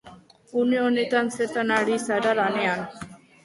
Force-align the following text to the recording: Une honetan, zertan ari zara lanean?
Une 0.61 0.79
honetan, 0.85 1.31
zertan 1.39 1.77
ari 1.77 2.01
zara 2.09 2.35
lanean? 2.43 2.87